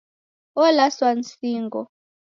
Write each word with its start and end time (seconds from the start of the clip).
Olaswa 0.63 1.09
ni 1.15 1.23
singo. 1.31 1.81